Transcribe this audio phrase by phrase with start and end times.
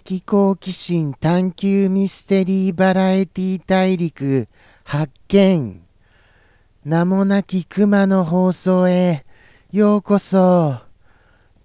[0.00, 4.46] 的好奇心探求ミステリーバラエティ大陸
[4.84, 5.80] 発見。
[6.84, 9.24] 名もなき熊の放送へ
[9.72, 10.80] ようこそ。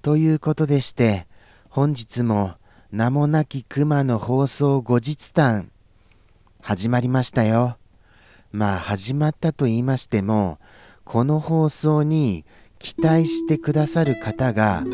[0.01, 1.27] ということでして
[1.69, 2.53] 本日も
[2.91, 5.69] 名もなき熊の放送後日談
[6.61, 7.77] 始まりましたよ。
[8.53, 10.57] まあ始まったと言いましても
[11.03, 12.45] この放送に
[12.79, 14.85] 期待してくださる方が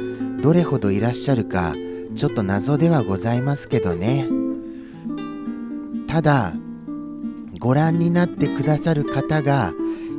[0.41, 1.75] どれほどいらっしゃるか
[2.15, 4.27] ちょっと謎ではございますけどね。
[6.07, 6.53] ただ
[7.59, 9.73] ご覧になってくださる方が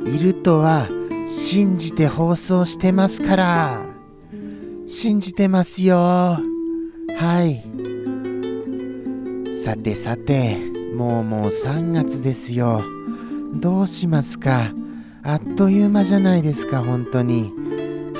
[0.05, 0.87] いるとは
[1.25, 3.85] 信じて放送してますから。
[4.85, 5.97] 信じてますよ。
[5.97, 6.39] は
[7.43, 7.63] い。
[9.53, 10.57] さてさて
[10.95, 12.83] もうもう3月ですよ。
[13.53, 14.71] どうしますか？
[15.21, 17.53] あっという間じゃないですか本当に。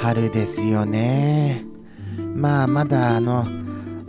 [0.01, 1.65] 春ですよね。
[2.35, 3.45] まあまだあの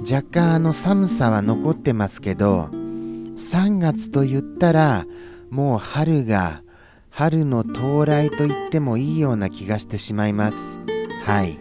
[0.01, 5.07] 若干あの寒さは残ってますけど3月と言ったら
[5.51, 6.63] もう春が
[7.11, 10.79] 春の到来と言ってもいいような気がしてしまいます。
[11.25, 11.59] はい。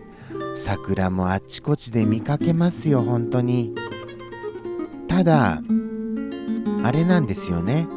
[0.55, 3.73] 桜もあちこちで見かけますよ本当に。
[5.07, 5.61] ただ
[6.83, 7.87] あれなんですよね。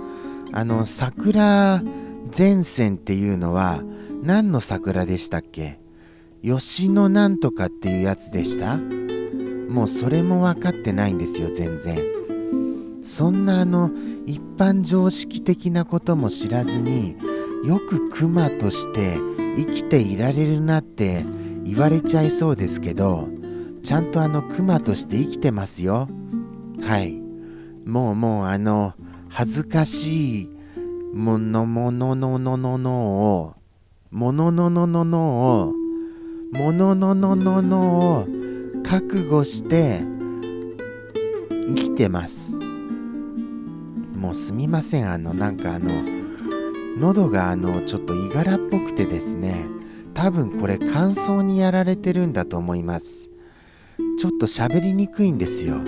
[0.52, 1.82] あの桜
[2.36, 3.82] 前線っていうのは
[4.22, 5.78] 何の桜でしたっけ？
[6.42, 8.78] 吉野なんとかっていうやつでした？
[9.72, 11.98] もうそれも分かってないんですよ全然。
[13.02, 13.90] そんなあの
[14.26, 17.16] 一般常識的なことも知らずに
[17.64, 19.16] よくクマとして
[19.56, 21.26] 生きていられるなって
[21.64, 23.28] 言われちゃいそうですけど
[23.82, 26.08] ちゃんとあのクマとして生きてますよ。
[26.82, 27.20] はい。
[27.84, 28.94] もうもうあの
[29.28, 30.50] 恥ずかしい
[31.12, 32.90] ものもののののの
[33.40, 33.54] を
[34.10, 35.18] もののののの
[35.68, 35.72] を
[36.52, 38.41] ものののののを
[38.92, 40.02] 覚悟して
[41.50, 42.58] 生きてます。
[44.14, 45.10] もうすみません。
[45.10, 45.90] あのなんかあの
[46.98, 49.64] 喉があのちょっといがらっぽくてですね。
[50.12, 53.30] 多分これ乾燥にやられてるんだと思います。
[54.18, 55.78] ちょっと喋りにくいんですよ。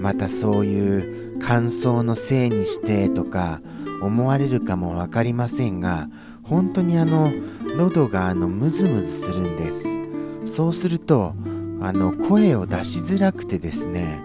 [0.00, 3.60] またそういう乾燥のせいにしてとか
[4.00, 6.08] 思われるかも分かりませんが
[6.44, 7.32] 本当にあの
[7.76, 9.98] 喉があのムズムズするんです。
[10.44, 11.34] そうすると
[11.80, 14.20] あの声を出しづらくてですね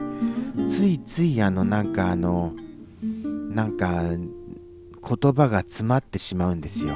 [0.65, 2.53] ついついあのなんかあの
[3.01, 6.93] なんか言葉が詰まってしまうんですよ。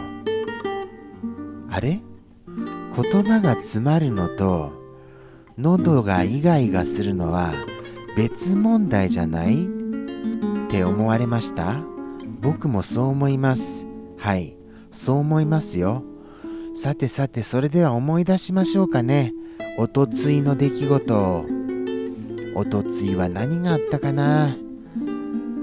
[1.69, 1.99] あれ？
[2.95, 4.71] 言葉が詰まるのと
[5.57, 7.53] 喉がイガイガするのは
[8.15, 9.65] 別問題じゃない？
[9.65, 9.67] っ
[10.69, 11.81] て思われました？
[12.41, 13.85] 僕もそう思います。
[14.17, 14.55] はい
[14.89, 16.03] そう思いますよ。
[16.73, 19.33] さてさてそれでは思い出しましょうかね。
[19.77, 21.45] おとついの出来事
[22.55, 24.55] おとついは何があったかな？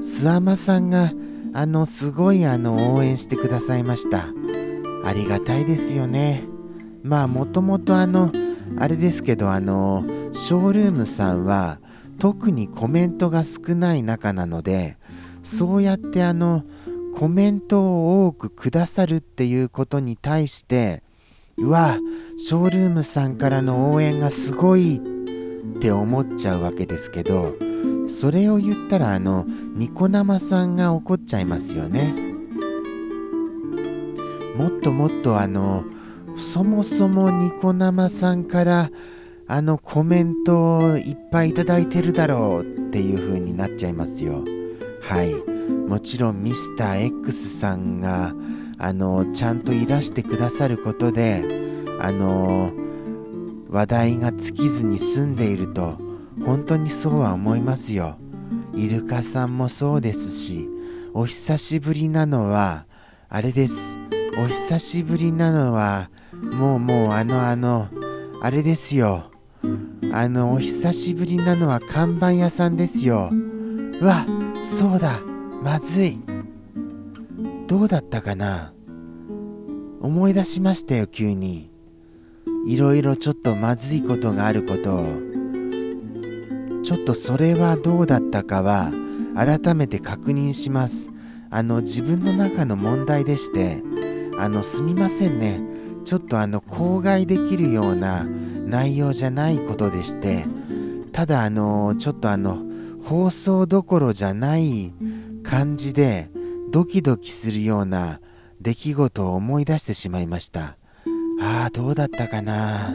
[0.01, 1.13] 諏訪間さんが
[1.53, 4.29] あのすごいあの応援してくださいました。
[5.05, 6.45] ありがたいですよね。
[7.03, 8.33] まあもともとあの
[8.79, 11.79] あれですけどあのショールームさんは
[12.19, 14.97] 特にコメントが少ない中なので
[15.43, 16.65] そうやってあの
[17.15, 21.04] コメントを多くくださるっていうことに対して
[21.57, 21.99] うわ
[22.37, 27.55] ショールームさんからの応援がすごいって思っちゃうわけですけど
[28.09, 29.45] それを言ったらあの
[29.75, 32.15] ニコ生さんが怒っちゃいますよね。
[34.57, 35.85] もっともっとあの
[36.37, 38.91] そもそもニコ生さんから
[39.47, 44.45] あのコメントをいっぱいいただいてるだろうっていう風になっちゃいますよ。
[45.01, 45.35] はい。
[45.89, 48.35] もちろんミスター X さんが
[48.85, 51.43] あのちゃんといらしてくださることで
[52.01, 52.71] あの
[53.71, 55.97] 話題が尽きずに済んでいると
[56.45, 58.19] 本当にそうは思いますよ。
[58.75, 60.69] イルカさんもそうですし
[61.15, 62.85] お久しぶりなのは
[63.31, 63.97] あれです。
[64.37, 66.11] お久しぶりなのは
[66.53, 67.89] もうもうあのあの
[68.43, 69.31] あれですよ。
[70.13, 73.31] あのお久しぶりなのは看板屋さんですよ。
[73.33, 74.27] うわ
[74.63, 75.21] そうだ。
[75.63, 76.34] まずい。
[77.67, 78.75] どうだったかな？
[80.01, 81.71] 思い出しましたよ急に。
[82.67, 85.05] いろいろちょっとまずいことがあることを。
[86.83, 88.93] ちょっとそれはどうだったかは
[89.35, 91.11] 改めて確認します。
[91.51, 93.83] あの自分の中の問題でして
[94.39, 95.61] あのすみませんね。
[96.05, 100.45] ちょっとあの口外できるような内容じゃないことでして
[101.13, 102.63] ただあのちょっとあの
[103.05, 104.93] 放送どころじゃない
[105.43, 106.29] 感じで
[106.75, 108.21] ドキドキするような
[108.61, 110.77] 出来事を思い出してしまいました
[111.41, 112.93] ああどうだったかな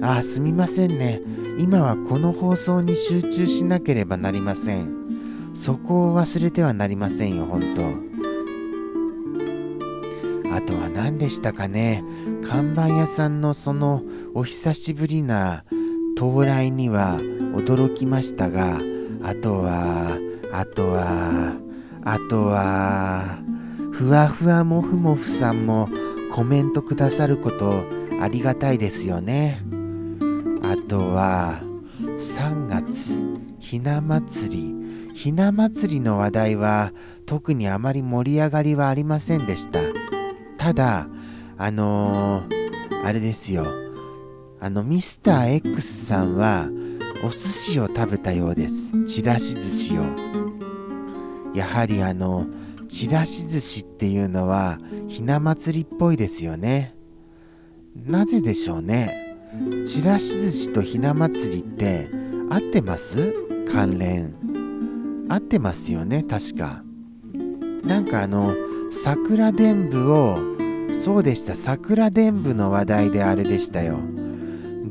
[0.00, 1.20] あ、すみませんね。
[1.58, 5.50] 今はこの放送に集中しなければなりません。
[5.52, 7.82] そこを忘れてはなりませんよ、本当。
[10.56, 12.02] あとは何でしたかね。
[12.42, 14.02] 看板屋さんのその
[14.32, 15.64] お久しぶりな
[16.16, 17.18] 到来には
[17.54, 18.80] 驚きましたが、
[19.22, 20.16] あとは、
[20.52, 21.67] あとは、
[22.10, 23.38] あとは、
[23.92, 25.90] ふわふわもふもふさんも
[26.32, 27.84] コメントくださること
[28.22, 29.60] ありがたいですよね。
[30.62, 31.60] あとは、
[32.16, 33.12] 3月、
[33.58, 34.78] ひな祭り。
[35.12, 36.92] ひな祭りの話題は
[37.26, 39.80] 特にあまり盛り上がりはありませんでした。
[40.56, 41.08] ただ、
[41.58, 43.66] あのー、あれですよ。
[44.60, 46.70] あの、ミスター X さんは
[47.22, 48.92] お寿司を食べたようです。
[49.04, 50.27] ちらし寿司を。
[51.58, 52.46] やはりあの、
[52.88, 54.78] ちらし寿司っていうのは
[55.08, 56.94] ひな祭りっぽいですよね。
[57.94, 59.36] なぜでしょうね？
[59.84, 62.08] ちらし寿司とひな祭りって
[62.48, 63.34] 合ってます？
[63.70, 64.34] 関連。
[65.28, 66.82] 合ってますよね、確か。
[67.84, 68.54] なんかあの、
[68.90, 70.38] 桜伝部を、
[70.92, 73.98] そうでした、桜伝部の話題であれでしたよ。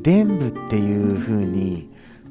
[0.00, 1.90] 伝部っていう風に、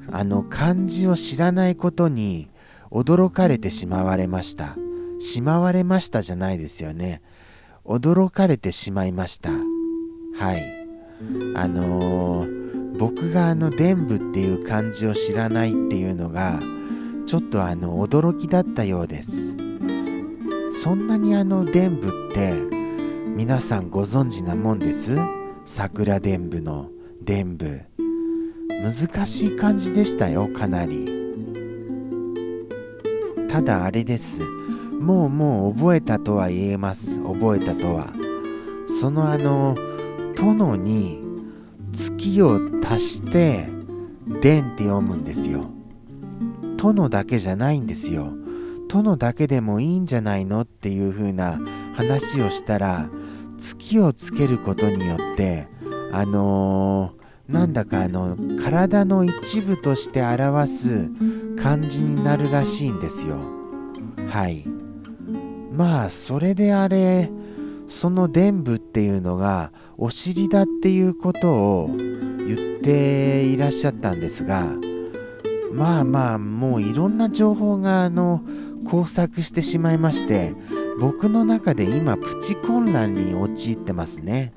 [0.10, 2.48] あの、漢字を知らないことに
[2.92, 4.76] 驚かれてしまわれました。
[5.20, 7.22] しまわれましたじゃないですよね。
[7.86, 9.52] 驚かれてしまいました。
[9.52, 10.64] はい。
[11.56, 16.60] あのー、僕があの伝部っていう漢字を知らないっていうのが
[17.26, 19.56] ちょっとあの驚きだったようです
[20.72, 22.54] そんなにあの伝部って
[23.36, 25.18] 皆さんご存知なもんです？
[25.66, 26.92] 桜伝部の
[27.24, 27.82] 伝部
[28.84, 31.17] 難しい漢字でしたよかなり
[33.58, 34.44] ただあれです。
[34.44, 37.20] もうもう覚えたとは言えます。
[37.24, 38.14] 覚えたとは。
[38.86, 39.74] そのあの
[40.36, 41.24] 殿に
[41.92, 43.68] 月を足して
[44.44, 45.72] 伝って読むんですよ。
[46.78, 48.32] 殿だけじゃないんですよ。
[48.90, 51.60] 殿だけでもいいんじゃないのっていう風な
[51.96, 53.10] 話をしたら
[53.58, 55.68] 月をつけることによって
[56.12, 61.10] あのー、なんだかあの体の一部として表す
[61.62, 63.38] 感じになるらしいんですよ。
[64.28, 64.66] はい。
[65.78, 67.30] まあそれであれ
[67.86, 74.66] その伝部っていうのがお尻だっていうことを言っていらっしゃったんですが
[75.72, 78.42] まあまあもういろんな情報があの
[78.84, 80.56] 交錯してしまいまして
[81.00, 84.54] 僕の中で今プチ混乱に陥ってますね。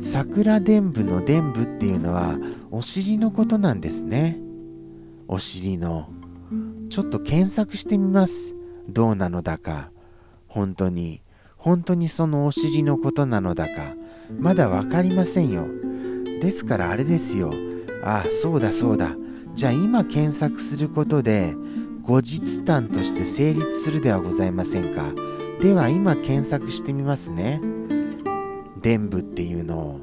[0.00, 2.36] 桜伝部の伝部っていうのは
[2.70, 4.40] お尻のことなんですね。
[5.28, 6.08] お尻の。
[6.88, 8.54] ちょっと検索してみます。
[8.88, 9.90] どうなのだか。
[10.46, 11.20] 本当に。
[11.58, 13.94] 本当にそのお尻のことなのだか。
[14.38, 15.66] まだ分かりませんよ。
[16.40, 17.50] ですからあれですよ。
[18.02, 19.14] ああそうだそうだ。
[19.54, 21.54] じゃあ今検索することで
[22.02, 25.12] 後日談として成立するではございませんか。
[25.60, 27.60] では今検索してみますね。
[28.80, 30.00] 伝部っていうのを。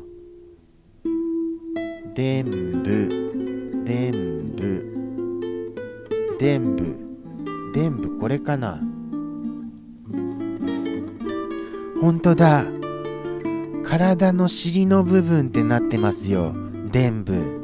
[2.14, 2.46] 伝
[2.84, 3.84] 部。
[3.86, 5.05] 伝部。
[6.40, 7.06] 伝部
[7.74, 8.80] 伝部これかな。
[12.02, 12.66] 本当だ。
[13.84, 16.54] 体の尻の部分ってなってますよ。
[16.92, 17.62] 伝部。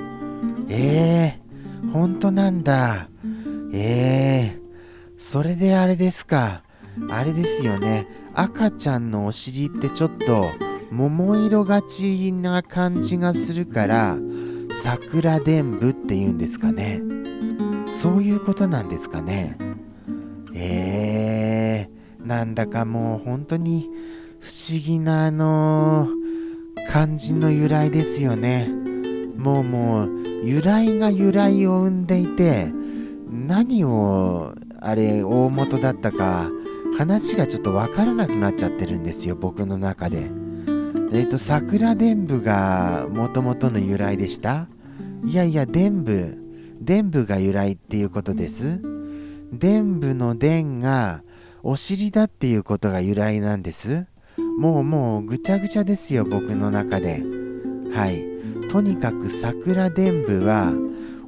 [0.70, 3.08] ええー、本当なんだ。
[3.74, 6.64] ええー、それであれですか。
[7.10, 8.08] あれですよね。
[8.34, 10.48] 赤ちゃんのお尻ってちょっと
[10.92, 14.18] 桃色がちな感じがするから
[14.72, 17.02] 桜伝部っていうんですかね。
[17.92, 19.58] そういうことなんですかね
[20.54, 23.90] えー、なんだかもう本当に
[24.40, 28.68] 不思議なあのー、漢字の由来ですよね。
[29.38, 30.10] もうもう
[30.44, 32.72] 由来が由来を生んでいて
[33.30, 36.50] 何をあれ大元だったか
[36.98, 40.30] 話がちょっと分からなくなっちゃってるんですよ僕の中で。
[41.14, 44.68] えっ、ー、と桜伝部がもともとの由来でした
[45.26, 46.41] いやいや伝部
[46.82, 48.82] 伝部が由来っていうことです。
[49.54, 51.22] 伝部の伝が
[51.62, 54.08] お尻だっていうことが由来なんです。
[54.58, 57.22] もうもうぐちゃぐちゃですよ僕の中で。
[57.94, 58.24] はい。
[58.70, 60.74] とにかく桜伝部は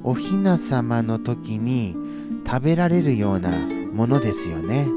[0.02, 1.96] おひな様の時に
[2.46, 3.50] 食べられるような
[3.92, 4.88] ものですよね。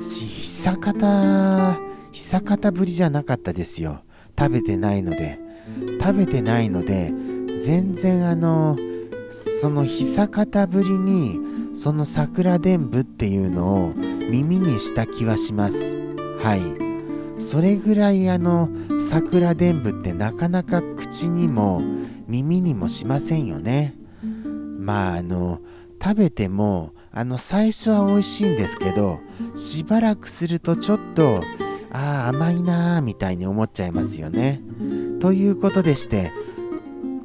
[0.00, 1.78] 久方
[2.12, 4.02] 久方ぶりじゃなかったですよ。
[4.38, 5.42] 食べてないので。
[6.00, 7.12] 食べてないので
[7.62, 8.76] 全然あの
[9.60, 11.38] その久方ぶりに
[11.74, 13.94] その桜伝部っていうのを
[14.30, 15.96] 耳にした気はします。
[16.40, 17.40] はい。
[17.40, 18.68] それぐらいあの
[19.00, 21.80] 桜伝舞ってなかなか口にも
[22.26, 23.94] 耳にもしませんよね。
[24.78, 25.60] まああの
[26.02, 29.20] 食べてもあの最初は美味しいんですけど
[29.54, 31.42] しばらくするとちょっと
[31.92, 34.60] ああ甘いなーみたいに思っちゃいますよね。
[35.20, 36.32] ということでして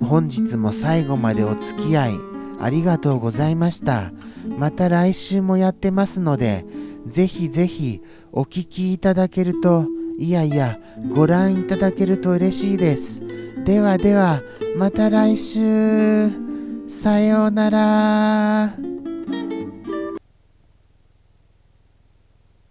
[0.02, 2.14] 本日も最後までお付き合い
[2.60, 4.12] ありがとうございました。
[4.58, 6.66] また来週もやってますので
[7.06, 8.02] ぜひぜひ
[8.32, 9.86] お聴きいただけると
[10.18, 10.80] いやいや
[11.14, 13.22] ご覧いただけると嬉しいです。
[13.66, 14.42] ではでは
[14.78, 16.48] また来週。
[16.88, 18.97] さようなら。